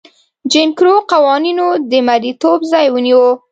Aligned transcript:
جیم 0.51 0.69
کرو 0.77 0.95
قوانینو 1.11 1.67
د 1.91 1.93
مریتوب 2.07 2.59
ځای 2.71 2.85
ونیو. 2.89 3.25